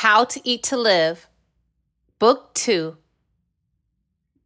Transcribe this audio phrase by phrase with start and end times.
[0.00, 1.28] How to Eat to Live,
[2.18, 2.96] Book 2,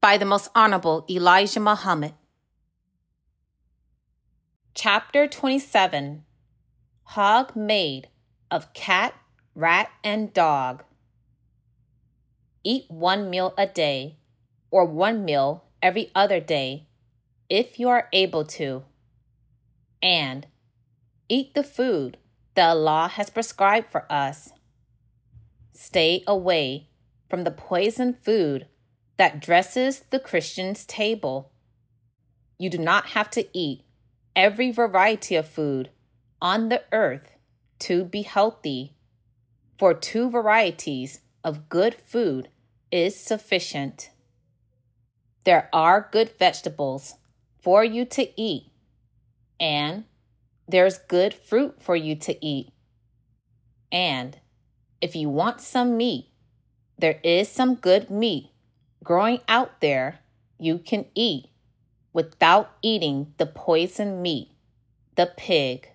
[0.00, 2.14] by the Most Honorable Elijah Muhammad.
[4.74, 6.24] Chapter 27
[7.04, 8.08] Hog Made
[8.50, 9.14] of Cat,
[9.54, 10.82] Rat, and Dog.
[12.64, 14.16] Eat one meal a day,
[14.72, 16.88] or one meal every other day,
[17.48, 18.82] if you are able to.
[20.02, 20.48] And
[21.28, 22.16] eat the food
[22.56, 24.50] that Allah has prescribed for us
[25.74, 26.88] Stay away
[27.28, 28.66] from the poisoned food
[29.16, 31.50] that dresses the Christian's table.
[32.58, 33.82] You do not have to eat
[34.36, 35.90] every variety of food
[36.40, 37.36] on the earth
[37.80, 38.94] to be healthy,
[39.78, 42.48] for two varieties of good food
[42.92, 44.10] is sufficient.
[45.44, 47.16] There are good vegetables
[47.60, 48.70] for you to eat,
[49.58, 50.04] and
[50.68, 52.72] there's good fruit for you to eat.
[53.90, 54.38] And
[55.04, 56.30] if you want some meat,
[56.98, 58.48] there is some good meat
[59.02, 60.20] growing out there
[60.58, 61.44] you can eat
[62.14, 64.48] without eating the poison meat,
[65.14, 65.90] the pig.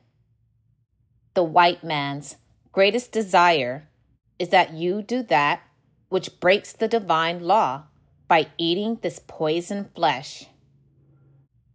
[1.34, 2.36] The white man's
[2.72, 3.90] greatest desire
[4.38, 5.64] is that you do that
[6.10, 7.86] which breaks the divine law
[8.28, 10.46] by eating this poison flesh.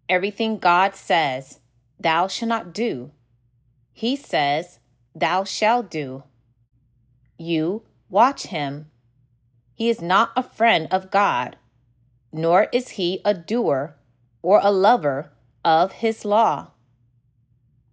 [0.09, 1.59] Everything God says,
[1.99, 3.11] thou shalt not do,
[3.93, 4.79] he says,
[5.17, 6.23] thou shalt do.
[7.37, 8.91] You watch him.
[9.75, 11.57] He is not a friend of God,
[12.33, 13.97] nor is he a doer
[14.43, 15.33] or a lover
[15.65, 16.71] of his law.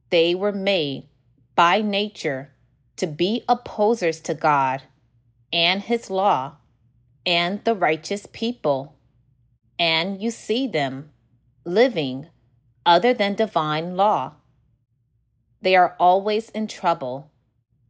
[0.10, 1.08] They were made
[1.56, 2.52] by nature
[2.98, 4.84] to be opposers to God
[5.52, 6.58] and his law
[7.26, 8.96] and the righteous people.
[9.80, 11.12] And you see them
[11.66, 12.28] living
[12.86, 14.34] other than divine law.
[15.62, 17.32] They are always in trouble,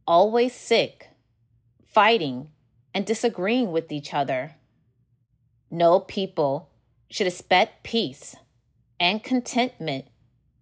[0.06, 1.11] always sick
[1.92, 2.48] fighting,
[2.94, 4.56] and disagreeing with each other.
[5.70, 6.70] No people
[7.10, 8.36] should expect peace
[8.98, 10.06] and contentment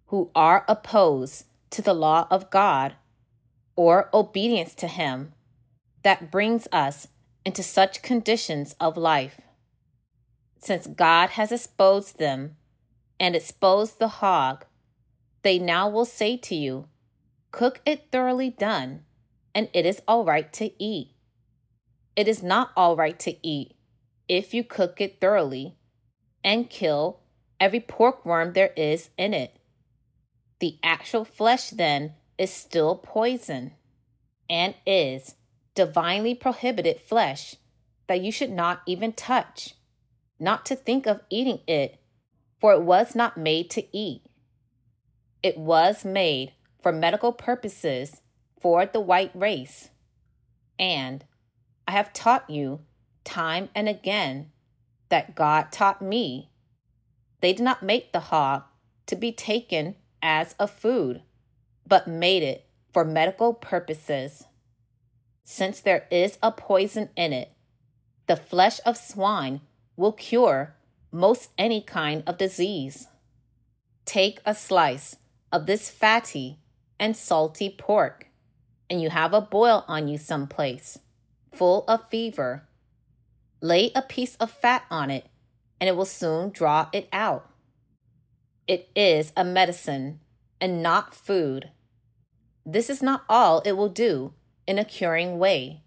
[0.06, 2.94] who are opposed to the law of God
[3.76, 5.32] or obedience to Him
[6.02, 7.06] that brings us
[7.44, 9.40] into such conditions of life.
[10.58, 12.56] Since God has exposed them
[13.18, 14.64] and exposed the hog,
[15.42, 16.86] they now will say to you,
[17.50, 19.04] Cook it thoroughly done,
[19.54, 21.12] and it is all right to eat.
[22.20, 23.76] It is not all right to eat
[24.28, 25.78] if you cook it thoroughly
[26.44, 27.20] and kill
[27.58, 29.56] every pork worm there is in it.
[30.58, 33.72] The actual flesh, then, is still poison
[34.50, 35.36] and is
[35.74, 37.56] divinely prohibited flesh
[38.06, 39.76] that you should not even touch,
[40.38, 42.02] not to think of eating it,
[42.60, 44.24] for it was not made to eat.
[45.42, 46.52] It was made
[46.82, 48.20] for medical purposes
[48.60, 49.88] for the white race.
[50.78, 51.24] And
[51.90, 52.82] I have taught you
[53.24, 54.52] time and again
[55.08, 56.52] that God taught me.
[57.40, 58.62] They did not make the hog
[59.06, 61.22] to be taken as a food,
[61.84, 64.44] but made it for medical purposes.
[65.42, 67.50] Since there is a poison in it,
[68.28, 69.60] the flesh of swine
[69.96, 70.76] will cure
[71.10, 73.08] most any kind of disease.
[74.04, 75.16] Take a slice
[75.50, 76.60] of this fatty
[77.00, 78.28] and salty pork,
[78.88, 80.96] and you have a boil on you someplace
[81.52, 82.66] full of fever.
[83.60, 85.26] Lay a piece of fat on it,
[85.80, 87.50] and it will soon draw it out.
[88.66, 90.20] It is a medicine
[90.60, 91.70] and not food.
[92.64, 94.32] This is not all it will do
[94.66, 95.82] in a curing way.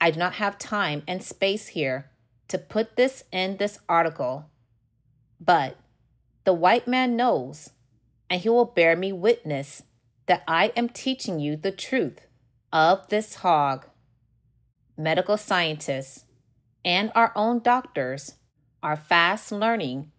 [0.00, 2.10] I do not have time and space here
[2.48, 4.50] to put this in this article,
[5.40, 5.76] but
[6.44, 7.70] the white man knows,
[8.30, 9.82] and he will bear me witness
[10.26, 12.20] that I am teaching you the truth
[12.72, 13.86] of this hog
[14.98, 16.24] medical scientists,
[16.84, 18.34] and our own doctors
[18.82, 20.10] are fast learning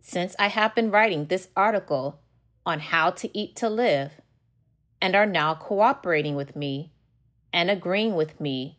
[0.00, 2.20] since I have been writing this article
[2.64, 4.12] on how to eat to live
[5.00, 6.92] and are now cooperating with me
[7.52, 8.78] and agreeing with me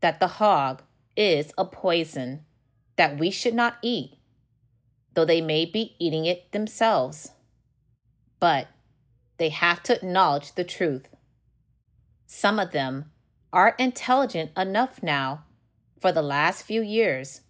[0.00, 0.82] that the hog
[1.16, 2.44] is a poison
[2.96, 4.18] that we should not eat,
[5.14, 7.30] though they may be eating it themselves.
[8.40, 8.68] But
[9.38, 11.08] they have to acknowledge the truth.
[12.26, 13.11] Some of them
[13.52, 15.44] are intelligent enough now
[16.00, 17.42] for the last few years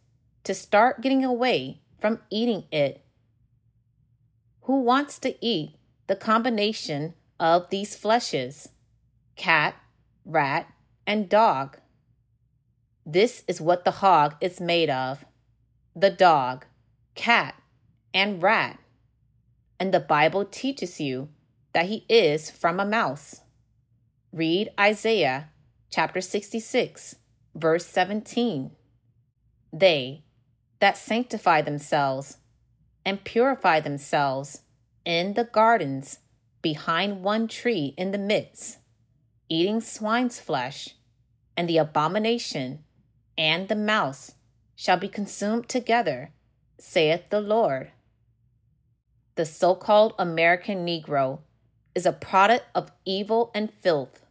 [0.44, 3.04] to start getting away from eating it.
[4.62, 5.76] Who wants to eat
[6.08, 8.68] the combination of these fleshes
[9.36, 9.74] cat,
[10.24, 10.66] rat,
[11.06, 11.78] and dog?
[13.06, 15.24] This is what the hog is made of
[15.94, 16.66] the dog,
[17.14, 17.54] cat,
[18.14, 18.78] and rat.
[19.78, 21.28] And the Bible teaches you
[21.72, 23.40] that he is from a mouse.
[24.32, 25.50] Read Isaiah
[25.92, 27.16] chapter 66,
[27.54, 28.70] verse 17.
[29.72, 30.24] They
[30.80, 32.38] that sanctify themselves
[33.04, 34.62] and purify themselves
[35.04, 36.20] in the gardens
[36.62, 38.78] behind one tree in the midst,
[39.50, 40.96] eating swine's flesh,
[41.56, 42.84] and the abomination
[43.36, 44.32] and the mouse
[44.74, 46.32] shall be consumed together,
[46.78, 47.90] saith the Lord.
[49.34, 51.40] The so called American Negro
[51.94, 54.24] is a product of evil and filth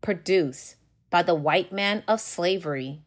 [0.00, 0.76] produced
[1.14, 3.00] by the white man of slavery.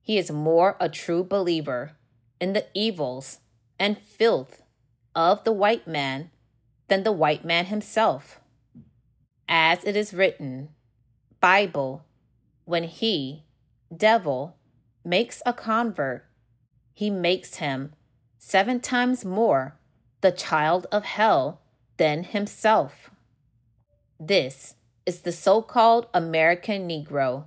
[0.00, 1.98] He is more a true believer
[2.40, 3.40] in the evils
[3.78, 4.62] and filth
[5.14, 6.30] of the white man
[6.88, 8.40] than the white man himself.
[9.46, 10.70] As it is written,
[11.42, 12.06] Bible,
[12.64, 13.44] when he,
[13.94, 14.56] devil,
[15.04, 16.24] makes a convert,
[16.94, 17.92] he makes him
[18.38, 19.78] seven times more
[20.22, 21.60] the child of hell
[21.98, 23.10] than himself.
[24.18, 27.44] This is the so called American Negro.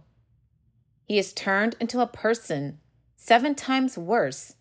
[1.06, 2.80] He is turned into a person
[3.16, 4.56] seven times worse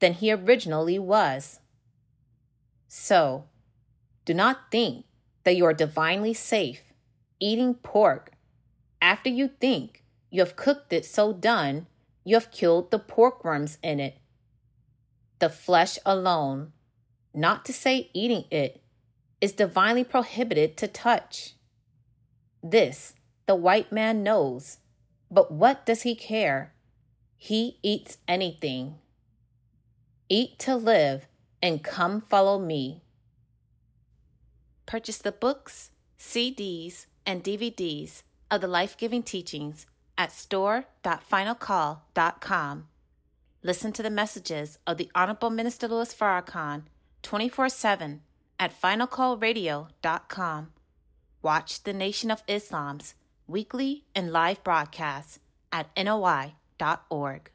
[0.00, 1.60] than he originally was.
[2.88, 3.44] So,
[4.24, 5.04] do not think
[5.44, 6.82] that you are divinely safe
[7.40, 8.32] eating pork
[9.00, 11.86] after you think you have cooked it so done
[12.24, 14.18] you have killed the pork worms in it.
[15.38, 16.72] The flesh alone,
[17.32, 18.82] not to say eating it,
[19.40, 21.54] is divinely prohibited to touch.
[22.62, 23.14] This
[23.46, 24.78] the white man knows,
[25.30, 26.74] but what does he care?
[27.36, 28.98] He eats anything.
[30.28, 31.26] Eat to live
[31.62, 33.00] and come follow me.
[34.86, 39.86] Purchase the books, CDs, and DVDs of the life giving teachings
[40.18, 42.88] at store.finalcall.com.
[43.62, 46.84] Listen to the messages of the Honorable Minister Louis Farrakhan
[47.22, 48.22] 24 7
[48.58, 50.72] at finalcallradio.com.
[51.42, 53.14] Watch the Nation of Islam's
[53.46, 55.38] weekly and live broadcasts
[55.72, 57.50] at NOI.org.